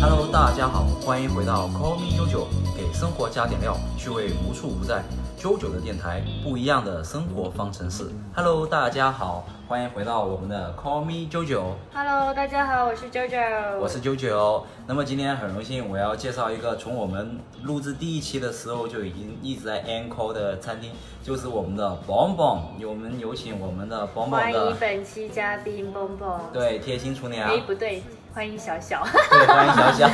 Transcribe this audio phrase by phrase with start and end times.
[0.00, 5.02] Hello，大家好，欢迎回到 Call Me 九九，给生活加点料，趣味无处不在。
[5.38, 8.10] 九九的电台，不一样的生活方程式。
[8.34, 14.66] Hello，大家好，欢迎回到我们的 Call Me 九九，Hello，大家好，我是 JoJo，我是九九。
[14.88, 20.90] 那么今天很荣幸，我要介绍一个从我们录制第一期的时候就已经一直在 Encore 的餐厅，
[21.22, 22.58] 就是我们的 Bong Bong。
[22.84, 26.40] 我们有请我们的 Bong 欢 Bong 的迎本期嘉宾 Bon Bon。
[26.52, 28.02] 对贴心厨娘，哎，不对，
[28.34, 30.08] 欢迎小小，对欢迎小小。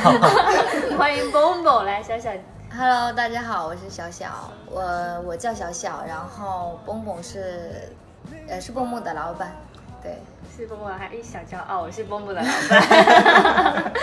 [0.95, 2.29] 欢迎蹦蹦来，小小
[2.77, 4.81] Hello，大家好，我是小小，我
[5.25, 7.87] 我叫小小，然后蹦蹦是，
[8.49, 9.55] 呃，是蹦蹦的老板，
[10.03, 10.17] 对，
[10.53, 13.93] 是蹦蹦，还一小骄傲，我是蹦蹦的老板。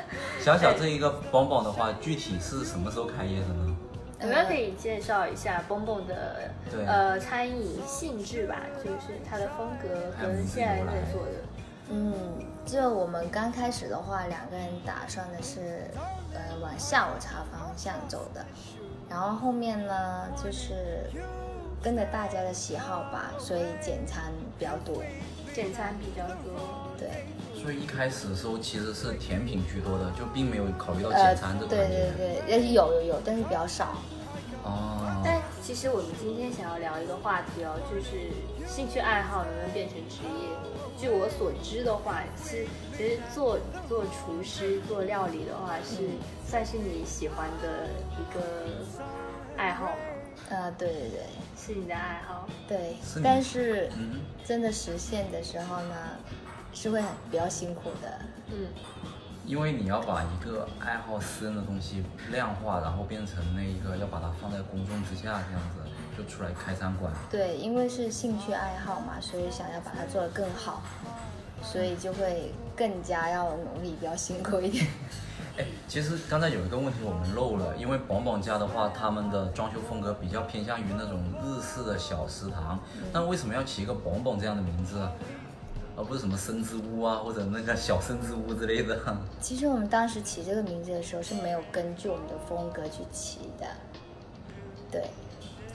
[0.40, 3.76] 小小这一个 Bong Bong 的话，具体是什么时候开业的呢？
[4.22, 11.32] 我们可以介绍一下蹦蹦的对呃餐饮性质吧，就是它的风格跟现在在做的。
[11.90, 12.14] 嗯，
[12.64, 15.90] 就我们刚开始的话，两个人打算的是，
[16.34, 18.44] 呃，往下午茶方向走的，
[19.08, 21.10] 然后后面呢，就是
[21.82, 25.02] 跟着大家的喜好吧，所以简餐比较多，
[25.54, 26.52] 简餐比较多，
[26.98, 27.26] 对，
[27.60, 32.12] 所以一开始的时候其实是甜品居多的，就并没有考虑到呃简餐这，个对环节。
[32.16, 33.94] 对对，呃有有有，但是比较少，
[34.64, 38.30] 哦，但其实我们今天想要聊一个话题哦，就是
[38.66, 40.48] 兴趣爱好能不能变成职业？
[40.98, 46.08] 据我所知的话，是其实做做厨师、做料理的话，是
[46.44, 48.40] 算是你喜欢的一个
[49.56, 50.56] 爱好吗？
[50.56, 51.20] 啊，对对对
[51.56, 52.48] 是你的爱好。
[52.66, 55.94] 对是，但是嗯，真的实现的时候呢，
[56.72, 58.18] 是会很比较辛苦的。
[58.50, 58.66] 嗯，
[59.48, 67.10] 因为你要把一个爱好私人的东西量化，然后变成那一个要把它放在公众之下，这样子就出来开餐馆。
[67.30, 70.82] 对，因为是兴趣爱好嘛，所以想要把它做得更好，
[71.62, 74.86] 所以就会更加要努力，比较辛苦一点。
[75.56, 82.78] 哎，其实刚才有一个问题我们漏了，因为宝宝家的话，他们的装修风格比较偏向于那种日式的小食堂，
[83.14, 85.10] 但为什么要起一个宝宝这样的名字啊？
[85.98, 88.96] 而不是什么生之屋啊，或者那个小生之屋之类的。
[89.42, 93.66] 其实我们当时起这个名字的时候是没有根据我们的风格去起的，
[94.92, 95.02] 对，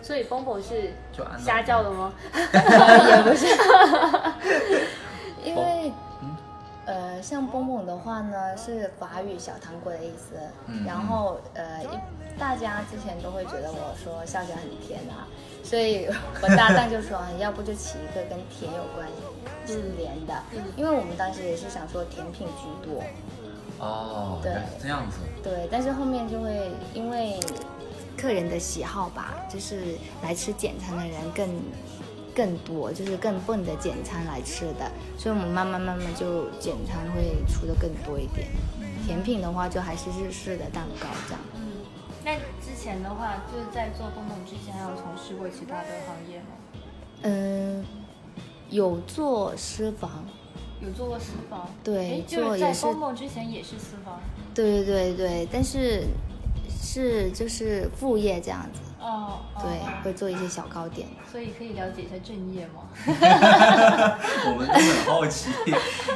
[0.01, 0.93] 所以蹦蹦是
[1.37, 2.13] 瞎叫的吗？
[2.31, 3.45] 也不是，
[5.43, 5.91] 因为
[6.21, 6.37] 嗯
[6.85, 10.35] 呃，像蹦蹦的话呢，是法语小糖果的意思。
[10.67, 11.81] 嗯然后呃，
[12.39, 15.27] 大家之前都会觉得我说笑起来很甜啊，
[15.63, 16.07] 所以
[16.41, 19.05] 我搭档就说，啊要不就起一个跟甜有关
[19.65, 23.03] 是连的，嗯因为我们当时也是想说甜品居多，
[23.79, 25.17] 哦，对这样子。
[25.43, 27.39] 对，但是后面就会因为
[28.17, 31.49] 客人的喜好吧，就是来吃简餐的人更
[32.35, 38.47] 更多，就是更奔着简餐来吃的，所以我们慢慢慢慢就简餐会出的更多一点。
[39.05, 41.41] 甜品的话，就还是日式的蛋糕这样。
[41.55, 41.83] 嗯，
[42.23, 46.45] 那之前的话，就是在做蹦蹦之前，还有从事过其他的行业吗？
[47.23, 47.85] 嗯，
[48.73, 50.25] 有做私房，
[50.81, 54.19] 有做过私房，对诶就是在做也是蹦蹦之前也是私房。
[54.55, 56.03] 对对对对，但是
[56.69, 61.07] 是就是副业这样子，哦，对，哦会做一些小糕点。
[61.31, 62.81] 所以可以了解一下正业吗？
[63.05, 65.51] 我们都很好奇，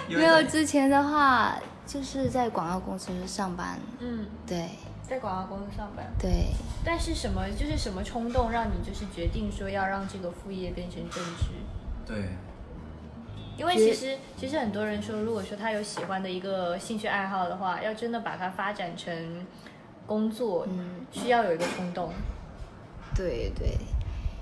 [0.10, 4.70] 因为没有之前的话，就是在广告公司上班，嗯，对
[5.08, 6.06] 在广告公司上班。
[6.20, 6.48] 对，
[6.84, 11.46] 但是什么就是什么冲动让你就是决定说要让这个副业变成正职？
[12.06, 12.30] 对，
[13.58, 19.46] 因为其实其实很多人说，如果说他有喜欢的一个兴趣爱好的话，要真的把它发展成
[20.06, 22.12] 工作，嗯，需要有一个冲动。
[23.16, 23.76] 对对，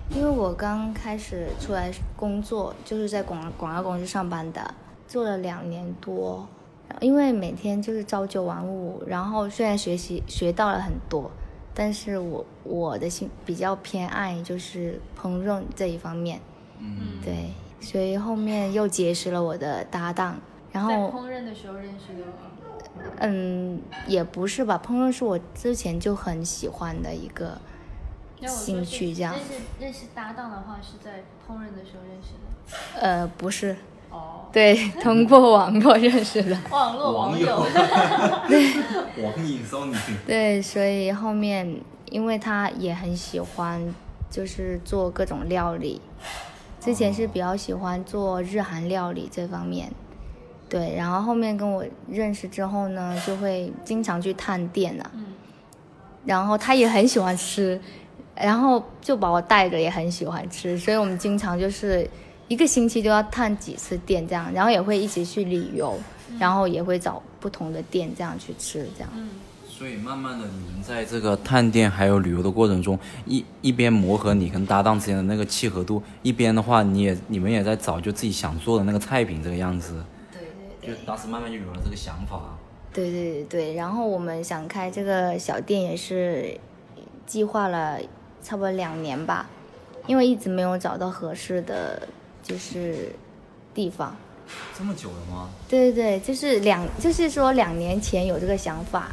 [0.10, 4.74] 因为我刚开始出来工作，就是在广广告公司上班的，
[5.08, 6.48] 做了两年多。
[7.02, 11.32] 因为每天就是朝九晚五，然后虽然学习学到了很多，
[11.74, 16.40] 但是我我的心比较偏爱就是烹饪这一方面，
[16.80, 17.50] 嗯，对，
[17.80, 20.40] 所以后面又结识了我的搭档，
[20.72, 23.12] 然在后烹饪的时候认识的吗？
[23.20, 27.60] 嗯，也不是吧，烹饪是我之前就很喜欢的一个
[28.48, 33.00] 兴趣这样认识认识搭档的话，是在烹饪的时候认识的。
[33.00, 33.76] 呃，不是，
[34.10, 36.58] 哦， 对，通过网络认识的。
[36.72, 37.64] 网络网友。
[38.48, 38.74] 对
[39.24, 39.96] 网瘾少女。
[40.26, 41.80] 对，所以后面
[42.10, 43.94] 因为他也很喜欢，
[44.32, 46.02] 就是做各种料理。
[46.86, 49.92] 之前是比较喜欢做日韩料理这方面，
[50.70, 55.26] 对，然后后面跟我认识之后呢，就会经常去探店啊，嗯，
[56.26, 57.82] 然后他也很喜欢吃，
[58.36, 62.08] 然后就把我带着，也很喜欢吃，所以我们经常就是
[62.48, 65.98] 一个星期都要探几次店这样，然后也会一起去旅游，
[66.38, 69.10] 然后也会找不同的店这样去吃这样。
[69.78, 80.02] 所以慢慢的，你们在这个探店还有旅游的过程中，一一边磨合你跟搭档之间的那个契合度，一边的话，你也你们也在找就自己想做的那个菜品这个样子。
[80.32, 82.58] 对对对就当时慢慢就有了这个想法。
[82.94, 86.58] 对对对对，然后我们想开这个小店也是
[87.26, 88.00] 计划了
[88.42, 89.46] 差不多两年吧，
[90.08, 92.08] 因为一直没有找到合适的
[92.42, 93.14] 就是
[93.74, 94.16] 地方。
[94.78, 95.50] 这么久了吗？
[95.68, 99.10] 对对对，就是两，就是说两年前有这个想法，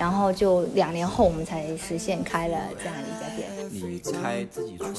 [0.00, 3.50] 然后就两年后我们才实现开了这样一家店。
[3.70, 4.90] 你开自己出来，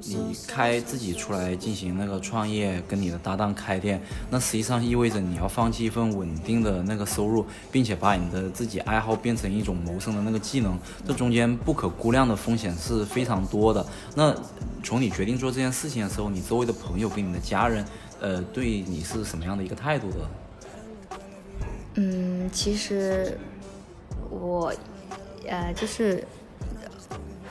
[0.00, 10.76] 你开自己出来进行那个创业，跟你的搭档开店，那实际上意味着你要放弃一份稳定的那个收入，并且把你的自己爱好变成一种谋生的那个技能，
[11.06, 13.86] 这中间不可估量的风险是非常多的。
[14.16, 14.34] 那
[14.82, 17.84] 从你决定做这件事情的时候，你周围的朋友跟你的家人，
[18.20, 20.28] 呃，对你是什么样的一个态度的？
[22.46, 23.36] 嗯，其实
[24.30, 24.72] 我，
[25.48, 26.22] 呃，就是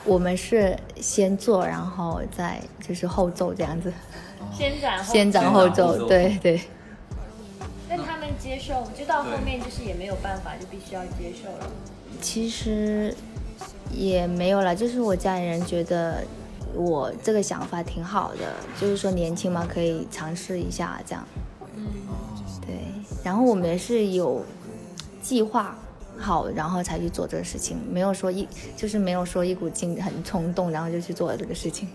[0.04, 3.92] 我们是先做，然后再就是后奏这样子，
[4.52, 6.60] 先斩后先斩后先斩后奏，对对。
[7.88, 11.70] 但他们接受，就到后面就是也没有办法，就必须要接受了。
[12.20, 13.14] 其实
[13.92, 16.24] 也没有了，就是我家里人觉得
[16.74, 21.24] 我这个想法挺好的，就是说年轻嘛，可以尝试一下这样。
[21.76, 21.84] 嗯
[22.66, 22.74] 对，
[23.22, 24.44] 然后我们也是有
[25.26, 25.76] 计划
[26.16, 28.46] 好，然后才去做这个事情，没有说一
[28.76, 31.88] 就是没有说一股劲很冲动，然后就去做了这个事情。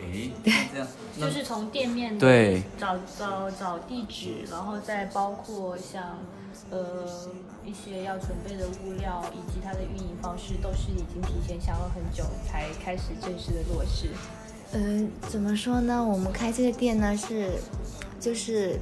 [0.00, 0.86] 诶，这样，
[1.18, 6.18] 那就是从店面对找找找地址，然后再包括像
[6.70, 7.06] 呃
[7.66, 14.08] 一些要准备的物料以及它的运营方式，都是已经提前想了很久才开始正式的落实。
[14.72, 16.02] 嗯，怎么说呢？
[16.02, 17.52] 我们开这个店呢是，
[18.20, 18.78] 就是，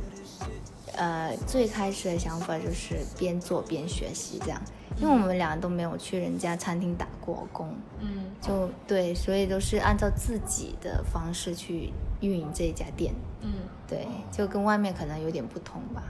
[0.97, 4.61] 呃，最开始的想法就是边做边学习这样，
[4.97, 8.25] 因为我们俩都没有去人家餐厅打过工，嗯。
[8.41, 13.53] 就对，所以都是按照自己的方式去运营这一家店，嗯，
[13.89, 16.03] 对，就跟外面可能有点不同吧。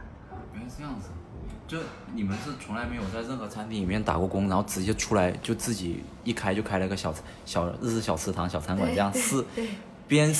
[0.52, 1.08] 原来是这样子，
[1.66, 1.78] 就
[2.14, 7.14] 你们是从来没有在任何餐厅里面打过工，然后直接出来就自己一开就开了个小
[7.46, 9.42] 小日式小食堂、小餐馆，这样是
[10.08, 10.34] 边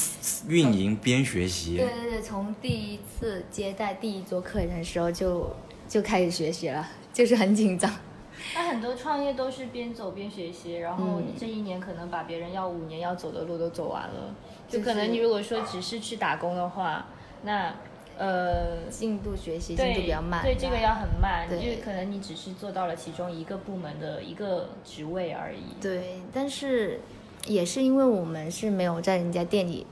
[0.49, 1.77] 运营边学习。
[1.77, 5.55] 对对对，从第一次接待第一桌客人的时候就
[5.89, 7.91] 就开始学习了，就是很紧张。
[8.55, 14.35] 那很多创业都是边走边学习，然后这一年可能把别人要五年要走的路都走完了，
[14.69, 17.07] 就就是可能你如果说只是去打工的话，
[17.43, 17.75] 那
[18.19, 25.81] 呃进度学习进度比较慢，对这个要很慢，对就是可能你只是做到了其中一个部门的一个职位而已。
[25.81, 27.01] 对，但是
[27.47, 29.87] 也是因为我们是没有在人家店里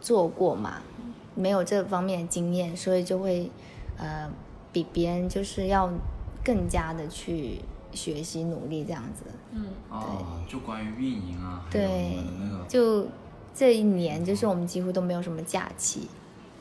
[0.00, 0.82] 做过嘛，
[1.34, 3.50] 没有这方面的经验，所以就会
[3.96, 4.30] 呃
[4.72, 5.90] 比别人就是要
[6.42, 7.60] 更加的去
[7.92, 9.24] 学习努力这样子。
[9.52, 13.06] 嗯，哦，就关于运营啊，对那个，就
[13.54, 16.08] 这一年，就是我们几乎都没有什么假期。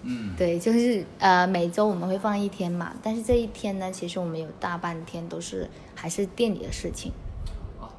[0.03, 7.11] 嗯，对，就是呃每周我们会放一天嘛，但是这一天呢，其实我们有大半天都是还是店里的事情。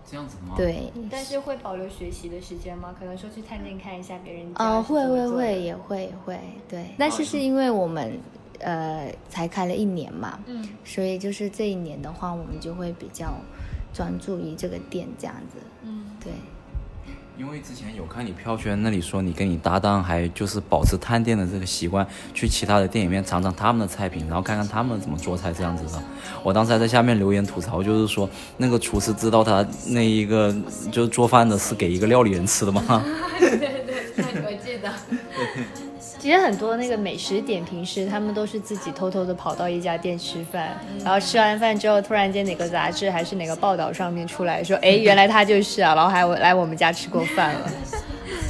[0.05, 2.95] 啊，这样子吗？，对，但是会保留学习的时间吗？
[2.99, 6.87] 可能说去探店看一下别人家呃，是怎么会会会，也会会，对。
[6.99, 8.19] 但是是因为我们
[8.61, 13.35] 呃才开了一年嘛，嗯所以就是这一年的话，我们就会比较
[13.93, 15.59] 专注于这个店这样子。
[15.83, 16.33] 嗯对，
[17.37, 26.01] 因为之前有看你票圈那里说你跟你搭档还就是保持探店的这个习惯，去其他的店里面尝尝他们的菜品，然后看看他们怎么做菜这样子的。
[26.45, 30.55] 我当时还在下面留言吐槽，就是说那个厨师知道他那一个
[30.93, 32.83] 就是做饭的是给一个料理人吃的吗？
[33.41, 34.93] 对对对我记得。
[36.25, 47.71] 其实很多那个美食点评师，他们都是自己偷偷的跑到一家店吃饭，然后吃完饭之后，突然间哪个杂志还是哪个报道上面出来说，哎，原来他就是啊，然后还来我们家吃过饭了。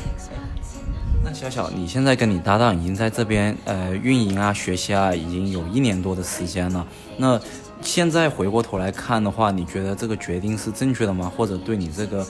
[1.25, 6.87] 那小小，你现在跟你搭档已经在这边呃运营啊、学习啊，已经有一年多的时间了。
[7.17, 7.41] 那
[7.83, 11.33] 现在回过头来看的话，你觉得这个决定是正确的吗？
[11.37, 12.25] 或者对你这个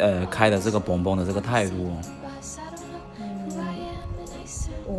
[0.00, 1.92] 呃开的这个蹦蹦的这个态度？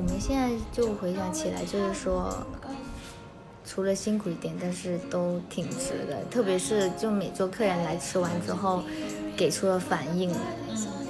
[0.05, 2.45] 我们现在就回想起来，就是说，
[3.65, 6.17] 除了辛苦一点，但是都挺值的。
[6.29, 8.83] 特别是就每桌客人来吃完之后，
[9.37, 10.29] 给出了反应，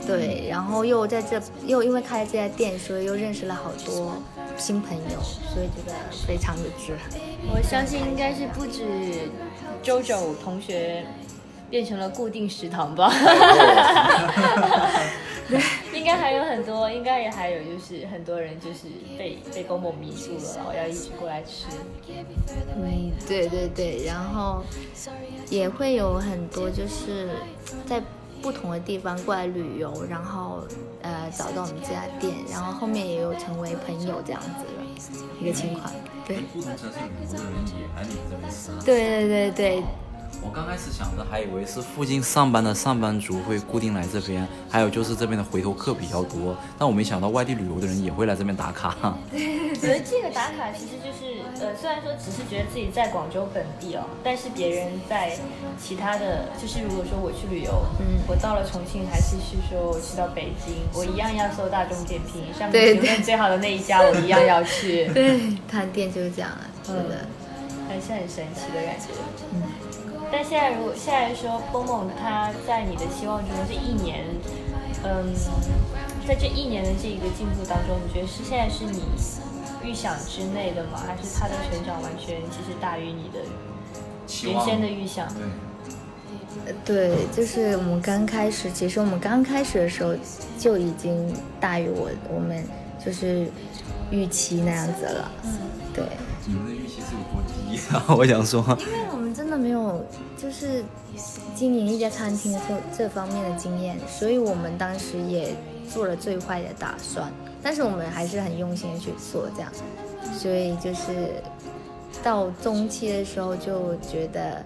[0.06, 4.16] 对，然后又在这又因为开了这家店，所以又认识了好多
[4.58, 5.20] 新朋友，
[5.52, 5.94] 所以觉得
[6.28, 6.96] 非常的值。
[7.52, 8.84] 我相信应该是不止
[9.82, 11.04] 周周同学
[11.68, 13.12] 变成了固定食堂吧。
[16.04, 21.68] 应该还有很多，应该也还有就是很多人就是被被公公迷住了，然后要一起过来吃。
[22.76, 24.62] 嗯，对对对，然后
[25.50, 27.30] 也会有很多就是
[27.86, 28.02] 在
[28.42, 30.68] 不同的地方过来旅游，然后
[31.02, 35.90] 呃找到我们这家店，然后后面也有成为朋友这样子的一个情况。
[36.26, 38.80] 对不同城市旅游的人也来你这边吃啊。
[38.84, 39.84] 对对对对，
[40.44, 48.96] 我刚开始想着还以为是附近上班的上班族会固定来这边，还有就是这边的回头客比较多，但我没想到外地旅游的人也会来这边打卡。
[49.34, 55.36] 觉得这个打卡其实就是，呃，虽然说只是觉得自己在广州本地哦，但是别人在
[55.82, 67.28] 其他的，就是如果说我去旅游，嗯我到了重庆，还是是说我去到北京，我一样要搜大众点评上对对面评论最好的那一家，我一样要去， 对，探店就是这样啊，是的，
[67.88, 69.08] 还是很神奇的感觉。
[69.54, 69.62] 嗯，
[70.34, 74.25] 但现在如果现在说蹦蹦他在你的期望中这一年，
[75.04, 75.32] 嗯，
[76.28, 79.04] 在这一年的这一个进步当中，你觉得是现在是你
[79.84, 81.00] 预想之内的吗？
[81.06, 83.42] 还是他的成长完全其实大于你的
[84.50, 85.28] 原先的预想？
[86.84, 90.16] 对，对，就是我们刚开始，其实我们刚开始的时候
[90.58, 92.66] 就已经大于我我们
[93.06, 93.48] 就是
[94.10, 95.52] 预期那样子了，嗯，
[95.94, 96.04] 对。
[96.46, 98.04] 你们的预期是有多低啊？
[98.18, 99.23] 我想说，因为我们真
[99.54, 100.06] 的没有
[100.38, 100.84] 就是
[101.56, 105.56] 经营一家餐厅这这方面的经验，所以我们当时也
[105.88, 107.32] 做了最坏的打算，
[107.62, 109.72] 但是我们还是很用心的去做这样，
[110.34, 111.30] 所以就是
[112.24, 114.64] 到中期的时候就觉得。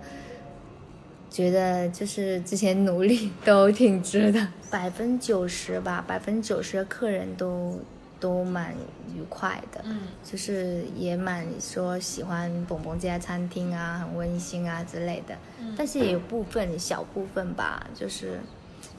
[1.29, 7.79] 觉得就是之前努力都挺值的，百分之九十吧，百分之九十的客人都
[8.19, 8.73] 都蛮
[9.15, 10.01] 愉快的，嗯。
[10.23, 15.35] 就是也蛮说喜欢蹦蹦这家餐厅啊，很温馨啊之类的。
[15.77, 18.39] 但是也有部分小部分吧，就是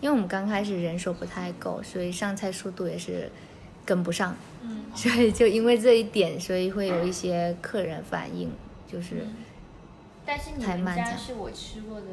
[0.01, 3.31] 因为我们刚开始人手不太够，所以上菜速度也是
[3.85, 8.51] 跟不上，嗯，所以就因为这一点，所以会有一些客人反映，
[8.87, 9.27] 就是
[10.25, 12.07] 但是你们家是我吃过的，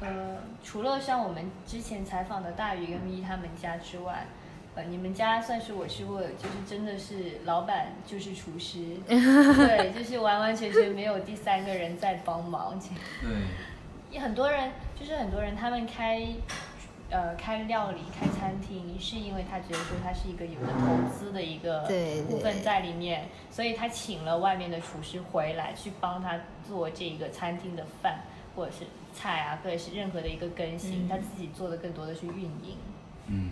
[0.00, 4.26] 呃，除了像我们之前采访的大鱼跟咪他们家之外，
[4.74, 12.78] 呃，你们家算是我吃过，就是真的是老板就是厨师， 对，就是完完全全没有第三个人在帮忙。
[13.20, 13.30] 对，
[14.10, 16.26] 也很多人就是很多人他们开。
[17.14, 28.20] 呃，开料理、开餐厅，是因为他觉得说他是一个有的投资的一个对部分在里面，所以他请了外面的厨师回来去帮他做这个餐厅的饭
[28.56, 32.78] 或者是菜啊，或者是任何的一个更新，嗯他自己做的更多的是运营。
[33.26, 33.50] 嗯，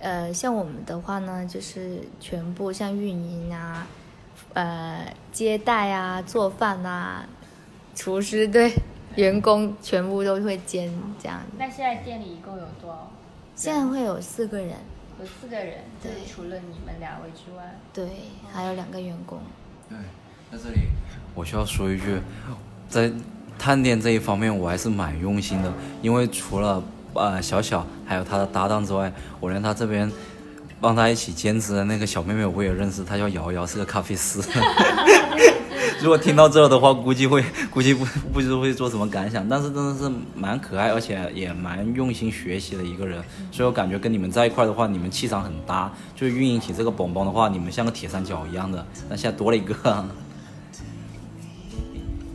[0.00, 3.86] 呃，像我们的话呢，就是全部像运营啊，
[4.54, 7.26] 呃，接待啊，做饭啊，
[7.94, 8.72] 厨师对
[9.16, 11.40] 员工全部都会兼这样。
[11.58, 13.10] 那现在店里一共有多少？
[13.56, 14.76] 现在会有四个人，
[15.18, 18.08] 有四个人，就对是除了你们两位之外，对，
[18.52, 19.40] 还有两个员工。
[19.88, 19.98] 对，
[20.52, 20.82] 在这里
[21.34, 22.20] 我需要说一句，
[22.88, 23.10] 在
[23.58, 26.80] 探店这一方面我还是蛮用心的，因为除了
[27.14, 30.10] 呃小小还有他的搭档之外，我连他这边
[30.80, 34.40] 帮他一起兼职的那个小妹妹我也认识，她叫瑶瑶，是个咖啡师。
[36.00, 45.90] 如果听到这的话，估计会估计不不知会做什么感想，但是真的是蛮可爱，而且也蛮用心学习的一个人，所以我感觉跟你们在一块的话，你们气场很搭。
[46.14, 49.74] 就运营起这个 bonbon 的话，你们像个铁三角一样的，那现在多了一个。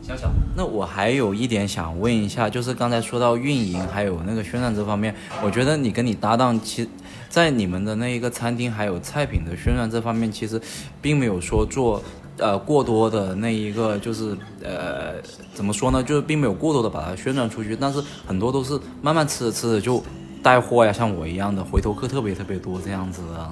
[0.06, 6.88] 小小，那我还有一点想问一下，就是刚才说到运营还有那个宣传这方面，我觉得你跟你搭档其，
[7.30, 10.62] 在你们的那一个餐厅还有菜品的宣传这方面，其实
[11.02, 12.04] 并没有说做
[12.38, 15.14] 呃过多的那一个就是呃
[15.54, 20.04] 怎么说呢，就是并没有过多的把它宣传出去，但是很多都是慢慢吃着吃着就
[20.44, 23.52] 带货呀，像我一样的回头客特别特别多这样子的。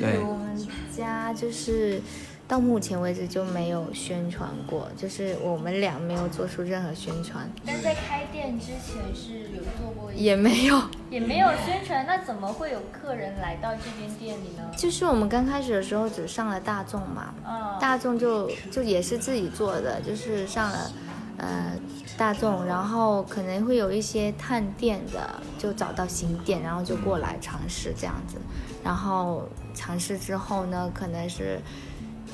[0.00, 2.00] 对，我们家就是
[2.48, 10.80] 到目前为止就没有宣传过，就是我们俩没有做出任何宣传，但在开店之前是有做过也没有。
[11.10, 14.62] 也没有宣传，那怎么会有客人来到这边店里呢？
[14.76, 20.90] 就是我们刚开始的时候只上了大众嘛，嗯，大众就就也是自己做的，就是上了
[21.38, 21.72] 呃
[22.16, 28.36] 大众，然后可能会有一些探店的，就找到新店，然后就过来尝试这样子，
[28.84, 31.60] 然后尝试之后呢，可能是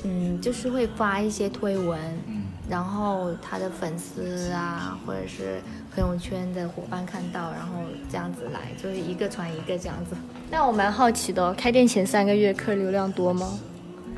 [0.03, 5.61] 嗯就是会发一些推文，嗯，然后他的粉丝啊，或者是
[5.95, 7.81] 朋友圈的伙伴看到，然后
[8.11, 10.15] 这样子来，就是一个传一个这样子。
[10.51, 13.59] 那我蛮好奇的哦，开店前三个月客流量多吗？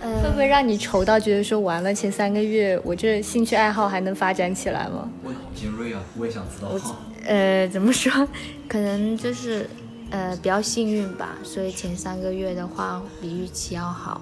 [0.01, 5.09] 呃，会不会让你愁到觉得说完了前三个月我这兴趣爱好还能发展起来吗？
[5.23, 6.69] 我好尖锐啊，我也想知道。
[7.25, 8.27] 呃，怎么说？
[8.67, 9.69] 可能就是
[10.09, 14.21] 呃比较幸运吧，所以前三个月的话比预期要好。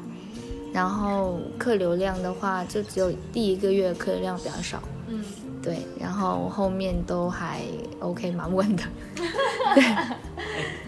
[0.74, 5.24] 然后客流量的话，就只有第一个月客流量比较少，嗯，
[5.62, 7.62] 对，然后后面都还
[8.00, 8.84] OK，蛮稳的。
[9.75, 9.84] 对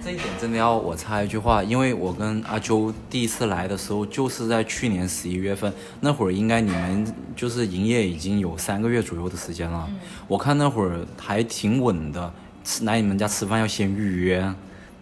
[0.04, 9.88] 这一点真的要我插一句话，因为我跟阿秋第一次来的时候，就是在去年十一月份，那会儿应该你们就是营业已经有三个月左右的时间了。
[10.27, 14.54] 我看那会儿还挺稳的，吃来你们家吃饭要先预约。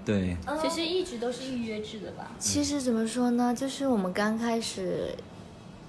[0.06, 2.32] 对，其实一直都是预约制的吧？
[2.38, 5.16] 其实怎么说呢，就是我们刚开始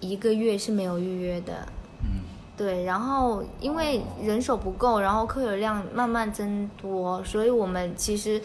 [0.00, 1.66] 一个月是没有预约的，
[2.00, 2.23] 嗯，
[2.56, 8.40] 对，然后因为人手不够，然后客流量慢慢增多，所以我们其实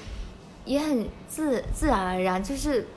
[0.65, 2.87] 也很自自然而然就是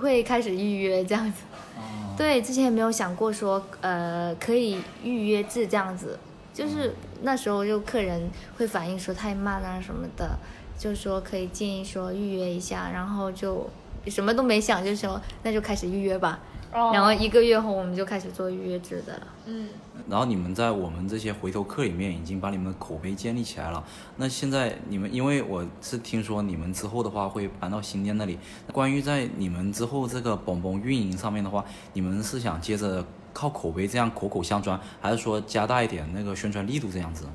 [0.00, 1.42] 会开始预约这样子。
[1.76, 6.18] 哦，对，之前也没有想过说呃可以预约制这样子，
[6.54, 10.38] 就是那时候就客人会反映说太慢啊什么的，
[10.82, 13.70] 就说可以建议说预约一下，然后就
[14.08, 16.40] 什么都没想，就说那就开始预约吧。
[16.72, 19.26] 然后一个月后我们就开始做预约制的了。
[19.46, 19.68] 嗯，
[20.08, 23.84] 然后你们在我们这些回头客里面已经把你们的口碑建立起来了。
[24.16, 28.36] 那现在你们，因为我是听说你们之后的话会搬到新店那里，
[28.72, 37.26] 关于在你们之后这个蹦蹦运营上面的话，你们是想接着靠口碑这样口口相传，还是说加大一点那个宣传力度这样子？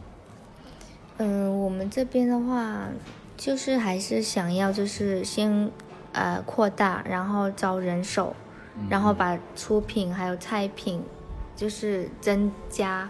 [1.19, 2.87] 嗯，我们这边的话，
[3.37, 5.71] 就是还是想要就是先
[6.11, 8.35] 呃扩大，然后招人手，
[8.89, 11.03] 然后把出品还有菜品
[11.55, 13.09] 就是增加，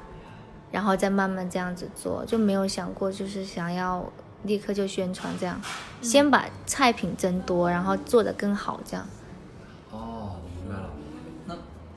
[0.72, 4.06] 然后再慢慢这样子做，就没有想过就是想要
[4.44, 5.60] 立刻就宣传这样，
[6.02, 9.08] 先把菜品增多，然后做得更好这样。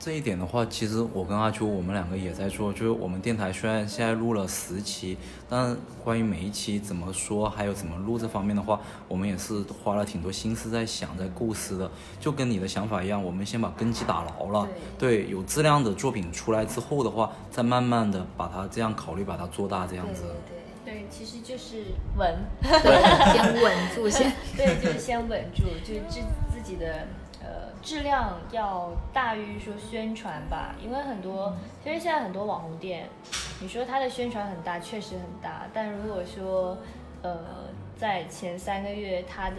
[0.03, 5.15] 这一点的话，其实我跟阿秋我们两个也在做，就是我们电台虽然现在录了十期，
[5.47, 11.91] 但关于每一期怎么说，还有怎么录这方面的话，我们也是花了挺多心思在想、在构思的。
[12.19, 20.23] 就跟你的想法一样，我们先把根基打牢了，对，有质量的作品出来之后的话，再慢慢的把它这样考虑，把它做大这样子。
[20.83, 24.33] 对对，其实就是稳，对， 先稳住先。
[24.57, 27.20] 对，就是先稳住，就是自自己的呃
[27.81, 33.09] 质量要大于说宣传吧，因为很多其实现在很多网红店，
[33.59, 36.77] 你说它的宣传很大，确实很大，但如果说
[37.21, 37.39] 呃
[37.97, 39.55] 在前三个月它的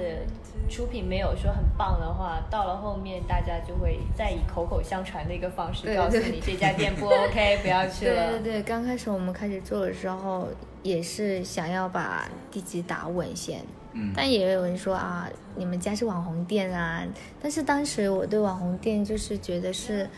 [0.69, 8.39] 出品没有说很棒的话，到了后面大家就会再以口口相传的一个方式告诉你这家店不 OK，不要去了对了。
[8.39, 10.49] 对对，刚开始我们开始做的时候，
[10.83, 13.61] 也是想要把地基打稳先。
[13.93, 17.05] 嗯，但也有人说啊，你们家是网红店啊。
[17.41, 20.09] 但是当时我对网红店就是觉得是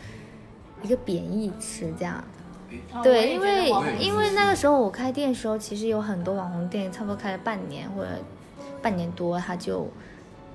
[0.81, 2.23] 一个贬义词，这样。
[3.01, 8.09] 对，因为因为那个时候我开店的时候，其实有很多网红店，差不多开了半年或者
[8.81, 9.87] 半年多，它就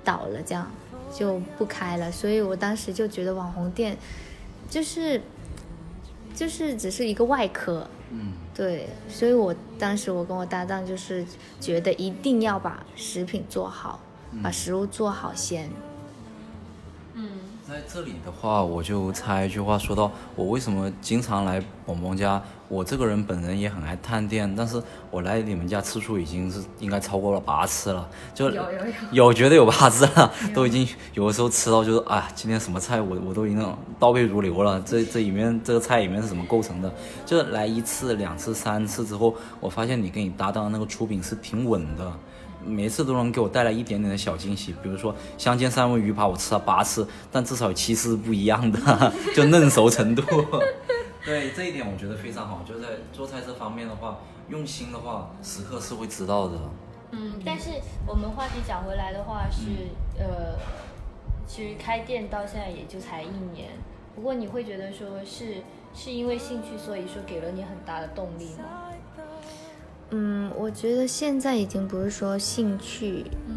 [0.04, 0.70] 倒了，这样
[1.14, 2.12] 就不开了。
[2.12, 3.96] 所以我当时就觉得网红店
[4.68, 5.20] 就是
[6.34, 11.24] 就是只是一个外壳，嗯，对，所以我当时我跟我搭档就是
[11.58, 13.98] 觉得一定要把食品做好，
[14.42, 15.70] 把食物做好先。
[17.14, 17.38] 嗯。
[17.70, 22.42] 在这里的话，我就插一句话，说到我为什么经常来蹦蹦家。
[22.66, 36.92] 我这个人本人也很爱探店，但是我来你们家次数已经是应该超过了八次了，就有有有有绝对有八次了，都已经有的时候吃到就是啊，今天什么菜我我都已经倒背如流了，这这里面这个菜里面是怎么构成的？
[37.24, 42.12] 就来一次、两次、三次之后，我发现你跟你搭档那个出品是挺稳的。
[42.64, 50.22] 每次都能给我带来一点点的小惊喜，比如说香煎三文鱼扒，我吃了八次，但至少有七次是不一样的， 就嫩熟程度。
[51.24, 54.18] 对这一点我觉得非常好，就在做菜这方面的话，
[54.48, 56.58] 用心的话，食客是会知道的。
[57.12, 57.70] 嗯，但是
[58.06, 60.56] 我们话题讲回来的话是，呃，
[61.46, 63.70] 其实开店到现在也就才一年，
[64.14, 65.56] 不过你会觉得说是
[65.92, 68.89] 是因为兴趣，所以说给了你很大的动力吗？
[70.10, 73.56] 嗯，我觉得现在已经不是说兴趣嗯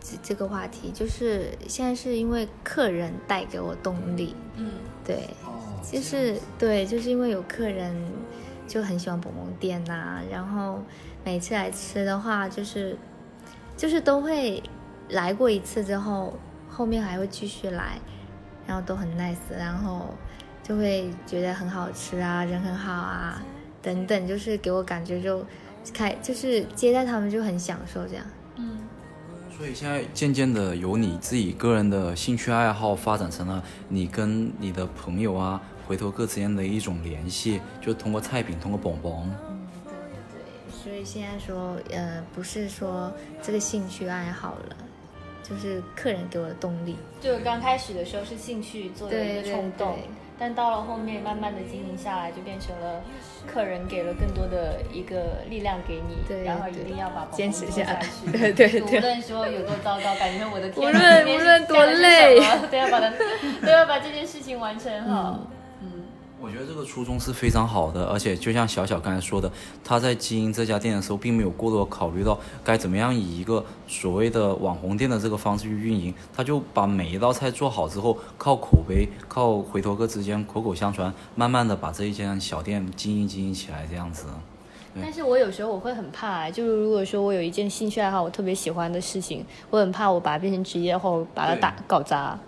[0.00, 4.34] 这这个话题，就是现在是因为客人带给我动力。
[4.56, 4.70] 嗯
[5.04, 5.52] 对，哦
[5.92, 7.94] 就是对，就是因为有客人
[8.66, 10.82] 就很喜欢蹦蹦店呐、然后
[11.24, 12.96] 每次来吃的话，就是
[13.76, 14.60] 就是都会
[15.10, 16.36] 来过一次之后，
[16.68, 18.00] 后面还会继续来，
[18.66, 20.08] 然后都很 nice，然后
[20.62, 23.40] 就会觉得很好吃啊，人很好啊，
[23.86, 25.46] 等等，就是给我感觉就
[25.94, 28.26] 开就是接待他们就很享受这样。
[28.56, 28.80] 嗯
[29.56, 39.32] 所以现在渐渐的由你自己个人的兴趣爱好发展成了你跟你的朋友啊、回头客之间的一种联系，就通过菜品，通过蹦蹦。
[39.48, 39.94] 嗯，对
[40.34, 44.76] 对，所以现在说，呃，不是说这个兴趣爱好了，
[45.42, 46.96] 就是客人给我的动力。
[47.18, 50.04] 就刚开始的时候是兴趣做的一个对对冲动对，
[50.38, 53.02] 但到了后面慢慢的经营下来，就变成了
[53.46, 58.30] 客人给了更多的一个力量给你，对然后一定要把宝宝坚持做下 去。
[58.30, 62.38] 对对对无论说有多糟糕，感觉我的天，无论无论多累
[62.70, 63.10] 都要把它
[63.64, 65.40] 都要把这件事情完成好。
[66.46, 69.50] 我觉得这个初衷是非常好的，而且就像小小刚才说的，
[69.82, 84.26] 他在经营这家店的时候，并没有过多考虑到该怎么样以一个所谓的网红店的这个方式去运营，他就把每一道菜做好之后，靠口碑，靠回头客之间口口相传，慢慢的把这一间小店经营经营起来，这样子。
[85.02, 92.38] 但是我有时候我会很怕，就是如果说我有一件兴趣爱好，我特别喜欢的事情，我很怕我把它变成职业后把它打搞砸。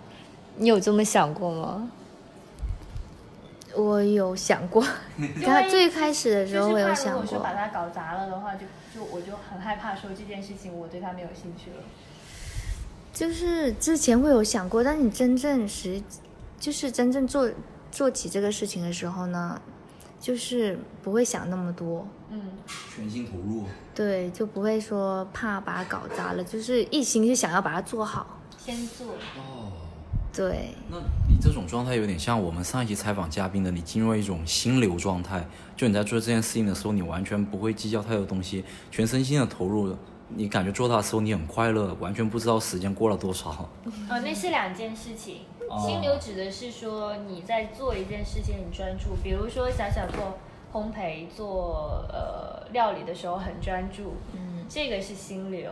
[0.55, 1.91] 你有这么想过吗？
[3.75, 4.83] 我有想过，
[5.45, 11.77] 他最开始的时候我有想如果说，把它搞砸了的话，就就我就很害怕说这件事情我对他没有兴趣了。
[13.13, 16.01] 就是之前会有想过，但你真正实，
[16.59, 17.49] 就是真正做
[17.91, 19.59] 做起这个事情的时候呢，
[20.19, 22.51] 就是不会想那么多，嗯，
[22.95, 23.65] 全心投入。
[23.93, 29.07] 对，就不会说怕把它搞砸了，就是一心就想要把它做好，先做。
[29.35, 29.71] 哦，
[30.31, 39.95] 对，那你这种状态有点像我们上一期采访嘉宾的，你进入一种心流状态，就你在做这件事情的时候，你完全不会计较太多东西，全身心的投入。
[40.31, 43.67] 你感觉做它的时候，你很快乐，完全不知道时间过了多少。
[44.07, 45.37] 呃，那是两件事情。
[45.67, 50.37] 哦心流指的是说你在做一件事情很专注，比如说小小做
[50.71, 55.71] 烘焙、做呃料理的时候很专注，嗯，这个是心流。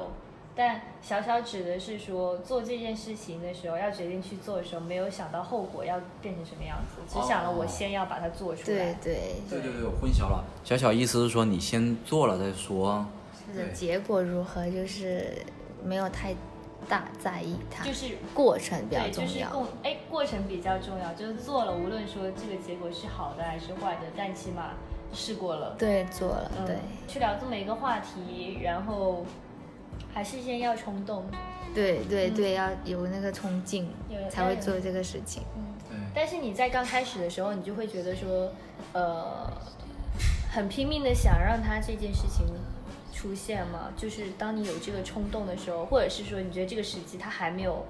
[0.58, 8.94] 但小小指的是说做这件事情的时候，要决定去做的时候，没有想到后果要变成什么样子，只想了我先要把它做出来。
[8.94, 10.44] 对对，对对对，我混淆了。
[10.64, 13.06] 小小意思是说，你先做了再说。
[13.54, 15.32] 是的，结果如何就是
[15.86, 16.36] 没有太
[16.90, 19.30] 大在意它，就是过程比较对，重要。
[19.30, 24.72] 就是过哎过程比较重要，就是做了，无论说这个结果是好的还是坏的，但起码
[25.14, 25.76] 试过了。
[25.78, 26.76] 对，做了，嗯对，
[27.08, 29.24] 去聊这么一个话题，然后
[30.14, 31.26] 还是先要冲动。
[31.74, 33.88] 对对对，要有那个冲劲
[34.32, 35.44] 才会做这个事情。
[35.90, 38.52] 对，但是你在刚开始的时候，你就会觉得说，
[38.94, 39.52] 呃，
[40.52, 42.48] 很拼命的想让他这件事情
[43.14, 43.92] 出现嘛。
[43.96, 47.86] 就是当你有这个冲动的时候，或者是说你觉得这个时机他还没有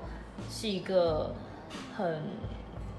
[0.52, 1.34] 是一个
[1.96, 2.24] 很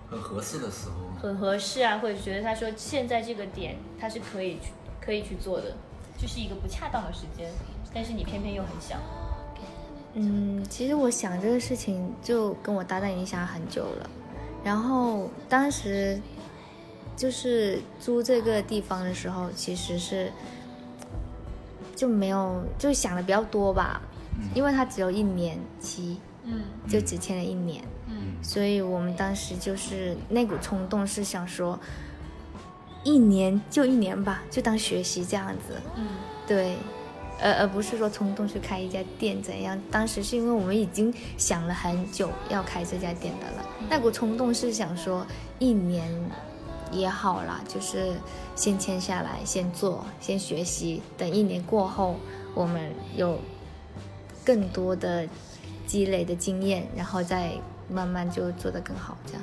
[0.08, 0.94] 很合适的时候。
[1.20, 5.76] 很合适啊，或者觉得他说现在这个点他是可以去可以去做的，
[6.16, 7.50] 就是一个不恰当的时间，
[7.94, 8.98] 但是你偏偏又很想。
[10.14, 14.10] 嗯，其实我想这个事情就跟我搭档已经想很久了，
[14.64, 16.20] 然后当时
[17.16, 20.32] 就是租这个地方的时候，其实是
[21.94, 24.00] 就没有就想的比较多吧，
[24.54, 26.62] 因为它只有一年期，嗯。
[26.88, 28.42] 就只签了一年，嗯。
[28.42, 31.78] 所以我们当时就是那股冲动是想说，
[33.04, 36.06] 一年就一年吧，就当学习这样子，嗯。
[36.46, 36.78] 对，
[37.40, 39.80] 而而不是说冲动去开一家店怎样。
[39.90, 45.26] 当时是因为我们已经想了很久要开这家店的了，那股冲动是想说
[45.58, 46.10] 一年
[46.90, 48.12] 也好啦，就是
[48.56, 52.16] 先签下来，先做，先学习，等一年过后，
[52.54, 53.38] 我们有
[54.44, 55.28] 更多的
[55.86, 57.52] 积累的经验，然后再
[57.90, 59.42] 慢慢就做得更好，这样。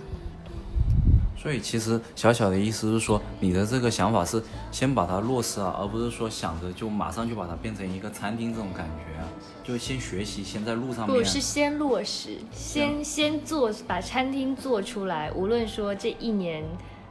[1.45, 9.29] 所以其实小小的意思是说，你的这个想法是先把它落实啊，而不是说想着就马上就把它变成一个餐厅这种感觉啊，
[9.63, 11.15] 就先学习，先在路上面。
[11.15, 15.31] 不是先落实，先先做，把餐厅做出来。
[15.33, 16.63] 无论说这一年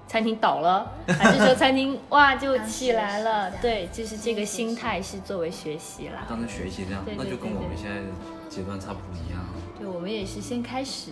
[0.08, 6.26] 餐厅倒了，还是说餐厅 哇就起来了，对，就是这个心态是作为学习啦。
[6.28, 8.02] 当成学习这样，那就跟我们现在
[8.50, 9.40] 阶段差不多一样。
[9.78, 11.10] 对，我们也是先开始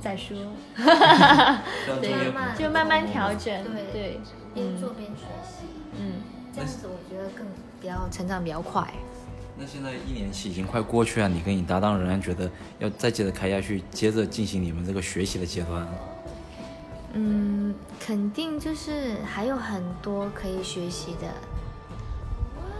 [0.00, 0.36] 再说，
[2.00, 3.64] 对慢慢就慢慢调整。
[3.64, 4.20] 对对，
[4.54, 5.64] 边做边学习，
[5.98, 6.22] 嗯，
[6.54, 7.46] 这样子我觉得更
[7.80, 8.88] 比较成长比较快。
[9.58, 15.88] 那现在一年期已经快过去了，你跟你搭档仍然觉得要再接着开下去，接着进行你们这个学习的阶段。
[17.14, 21.32] 嗯，肯定就是还有很多可以学习的，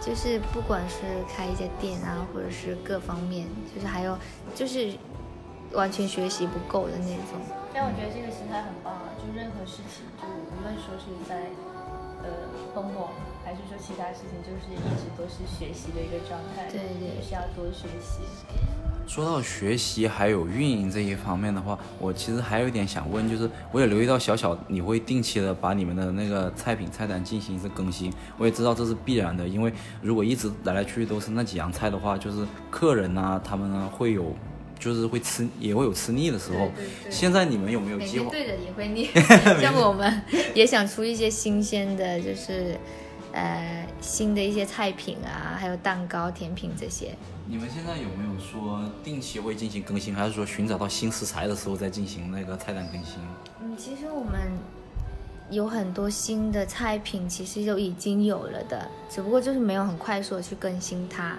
[0.00, 0.96] 就是不管是
[1.34, 4.18] 开一家店啊，或者是各方面，就是还有
[4.54, 4.92] 就是
[5.76, 7.38] 完全学习不够的那种。
[7.72, 11.46] 但我觉得这个心态很棒啊，就任何事情，就无论说是在
[12.24, 13.06] 呃蹦蹦，
[13.44, 16.66] 还是说其他事情，就是一直都是学习的一个状态。
[16.72, 18.24] 对对就是要多学习。
[19.06, 34.34] 说到学习还有运营这一方面的话，我其实还有一点想问，就是我也留意到小小你会定期的把你们的那个菜品菜单进行一次更新，我也知道这是必然的，因为如果一直来来去去都是那几样菜的话，就是客人呐、他们呢会有，
[34.78, 36.66] 就是会吃也会有吃腻的时候。
[36.76, 38.30] 对对对现在你们有没有计划？
[38.30, 39.08] 对的也会腻，
[39.60, 40.22] 像我们
[40.54, 42.76] 也想出一些新鲜的，就是
[43.32, 47.14] 呃新的一些菜品啊，还有蛋糕、甜品这些。
[47.48, 53.14] 你们现在有没有说定期会进行更新，还是说寻找到新食材的时候再进行那个菜单更新？
[53.62, 54.34] 嗯，其实我们
[55.48, 61.38] 有很多新的菜品，其实就已经有了的，只不过就是没有很快速的去更新它。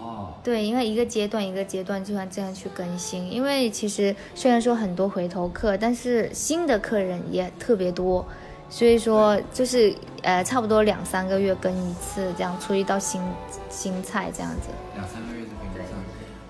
[0.00, 3.30] 哦，对，因为一个阶段一个阶段就像这样去更新。
[3.30, 8.26] 因为其实虽然说很多回头客，但是新的客人也特别多，
[8.70, 13.20] 所以说就是呃差不多两三个月更一次，这样出一道新
[13.68, 14.70] 新菜这样子。
[14.94, 15.98] 两三个月就可以上。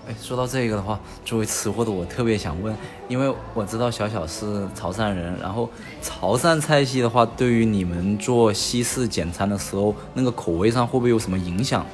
[0.07, 2.75] 哎，说到这个的话，作为吃货的我特别想问，
[3.09, 5.69] 因为我知道小小是潮汕人，然后
[6.01, 11.85] 潮汕菜系的话，对于你们做西式简餐的时候，那个口味上会不会有什么影响？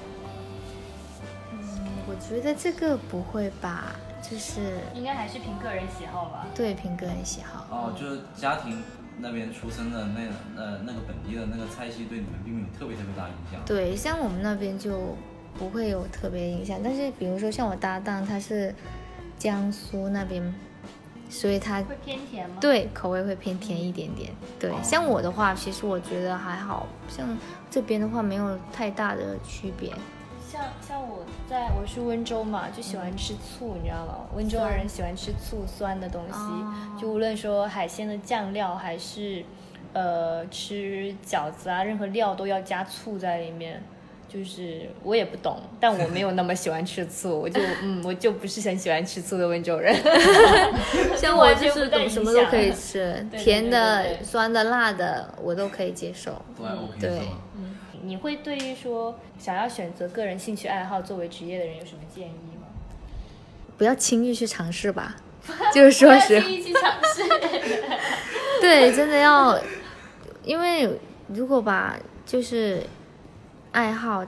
[2.29, 4.59] 我觉得这个不会吧，就是
[4.93, 6.45] 应该还是凭个人喜好吧。
[6.53, 7.65] 对凭个人喜好。
[7.69, 8.83] 哦，就是家庭
[9.19, 10.21] 那边出生的那
[10.61, 13.61] 呃那个本地的那个菜系，对你们并没有特别特别大影响。
[13.65, 15.15] 对，像我们那边就
[15.57, 18.75] 不会有特别影响，但是比如说像我搭档他是
[19.37, 20.53] 江苏那边，
[21.29, 24.33] 所以他会偏甜吗？，对口味会偏甜一点点。
[24.59, 27.25] 对，像我的话，其实我觉得还好像
[27.71, 29.93] 这边的话没有太大的区别。
[30.49, 34.25] 像像我在我是温州嘛，就喜欢吃醋，你知道吗？
[34.33, 39.43] 温州人喜欢吃醋酸的东西，哦就无论说海鲜的酱料还是
[39.93, 43.83] 呃吃饺子啊，任何料都要加醋在里面。
[44.29, 49.95] 就是我也不懂，但我没有那么喜欢吃醋，我就嗯，我就不是很喜欢吃醋的温州人。
[51.15, 56.33] 像我就是懂什么都可以 吃，甜的、酸的、辣的我都可以接受。
[56.99, 57.21] 对？
[58.07, 62.67] 你会对于说想要选择个人兴趣爱好作为职业的人有什么建议吗？
[63.77, 65.17] 不要轻易去尝试吧，
[65.75, 67.23] 就是说实话不要轻易去尝试。
[68.61, 69.59] 对，真的要，
[70.43, 72.81] 因为如果把就是
[73.73, 74.25] 爱好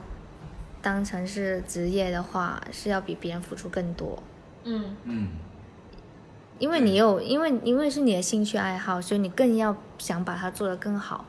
[0.81, 4.21] 当成是职业的话，是要比别人付出更多。
[4.65, 5.29] 嗯，嗯，
[6.59, 11.25] 因为你有，因为因为是你的兴趣爱好，所以你更要想把它做得更好，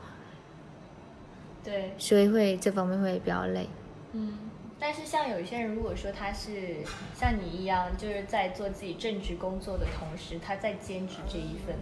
[1.63, 3.67] 对，所以会这方面会比较累。
[4.13, 4.37] 嗯。
[4.83, 6.77] 但是像有一些人，如果说他是
[7.15, 11.75] 像你一样，就是在做自己正职工作的同时，他在兼职这一份，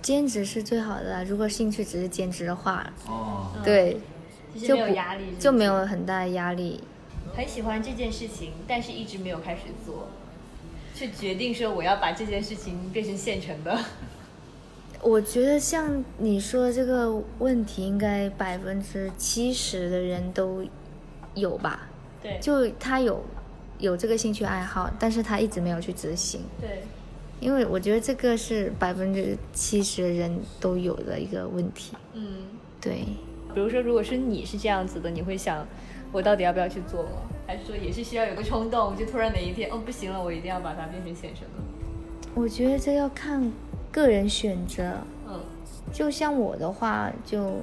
[0.00, 3.98] 兼职是最好的啦，如果兴趣只是兼职的话，哦，对，
[4.58, 6.82] 就没有压力，是是就没有很大的压力。
[7.36, 10.08] 很喜欢这件事情，但是一直没有开始做，
[10.94, 13.78] 却决定说我要把这件事情变成现成的。
[15.02, 20.64] 我觉得像你说的这个问题，应该百分之七十的人都
[21.34, 21.88] 有吧。
[22.22, 23.20] 对，就他有
[23.78, 26.82] 有这个兴趣爱好，但是他一直没有去执行，对，
[27.40, 31.96] 因为我觉得这个是百分之七十的人都有的一个问题。
[32.14, 32.44] 嗯。
[32.80, 33.04] 对，
[33.54, 35.64] 比如说，如果是你是这样子的，你会想，
[36.10, 37.10] 我到底要不要去做吗？
[37.46, 42.30] 还是说也是需要有个冲动，就突然哪一天，哦，不行了，我一定要把它变成现实的？
[42.34, 43.52] 我觉得这要看
[43.92, 44.94] 个人选择。
[45.28, 45.38] 嗯
[45.92, 47.56] 就像我的话，就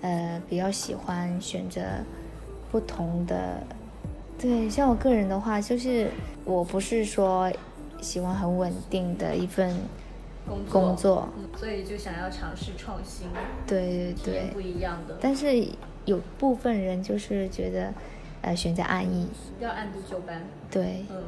[0.00, 1.80] 呃比较喜欢选择
[2.70, 3.60] 不同的。
[4.38, 6.08] 对，像我个人的话，就是
[6.44, 7.50] 我不是说
[8.00, 9.74] 喜欢很稳定的一份
[10.46, 13.26] 工作，工作，嗯，所以就想要尝试创新，
[13.66, 14.60] 对对对不。
[14.60, 15.66] 一样的，但是
[16.04, 17.92] 有部分人就是觉得，
[18.42, 19.26] 呃，选择安逸，
[19.58, 20.42] 要按部就班。
[20.70, 21.24] 对，嗯，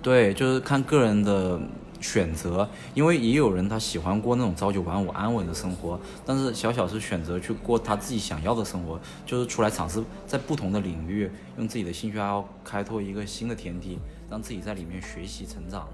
[0.00, 1.60] 对，就是看个人的
[2.04, 13.98] 选择，因为也有人他喜欢过那种朝九晚五安稳的生活，但是小小是选择去过他自己想要的生活，就是出来尝试在不同的领域，用自己的兴趣爱好开拓一个新的天地，
[14.30, 15.88] 让自己在里面学习成长。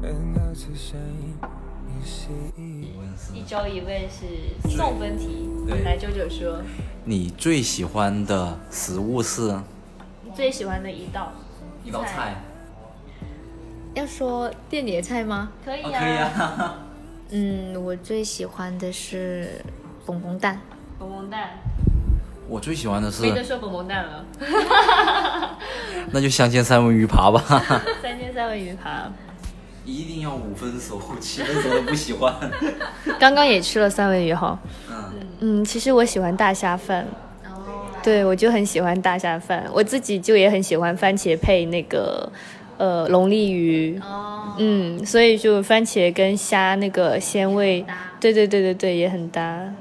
[0.00, 1.40] And that's shame
[3.32, 6.60] 一周一问是送分题对，来九九说，
[7.04, 9.58] 你最喜欢的食物是？
[10.22, 11.32] 你最喜欢的一道。
[11.84, 12.34] 一道菜，
[13.94, 15.50] 要说店里的菜吗？
[15.64, 16.78] 可以啊，可以啊，啊。
[17.30, 19.64] 嗯，我最喜欢的是
[20.04, 20.60] 蹦蹦蛋，
[20.98, 21.58] 蹦蹦蛋，
[22.48, 24.24] 我最喜欢的是，没得说蹦蹦蛋了，
[26.10, 27.40] 那就香煎三文鱼扒吧。
[28.02, 29.10] 三煎三文鱼扒，
[29.88, 32.30] 一定要五分熟，七分熟的不喜欢。
[33.18, 34.58] 刚刚也吃了三文鱼哈。
[34.90, 37.06] 嗯，嗯，其实我喜欢大虾饭。
[37.46, 42.30] 哦，对，我就很喜欢大虾饭，我自己就也很喜欢番茄配那个
[42.76, 43.98] 呃龙利鱼。
[44.00, 47.82] 哦，嗯，所以就番茄跟虾那个鲜味，
[48.20, 49.72] 对对对对对，也很搭。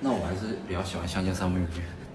[0.00, 1.66] 那我还是比较喜欢香煎三文鱼。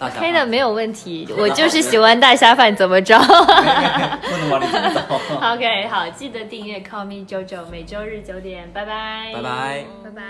[0.02, 5.02] 大虾黑的没有问题， 我就是喜欢大虾饭，怎么着 不能把你怎么着。
[5.54, 9.86] OK，好，记得订阅 Call Me JoJo，每周日九点，拜拜，拜拜。
[10.04, 10.22] 拜拜。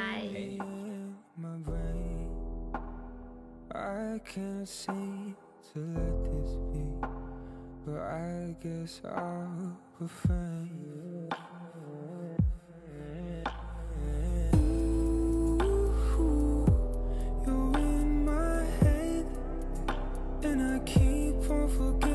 [20.44, 22.11] and I keep on forgetting.